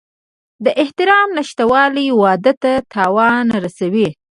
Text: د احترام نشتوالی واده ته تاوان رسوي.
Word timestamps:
د 0.65 0.67
احترام 0.81 1.27
نشتوالی 1.37 2.07
واده 2.21 2.53
ته 2.63 2.71
تاوان 2.93 3.45
رسوي. 3.63 4.09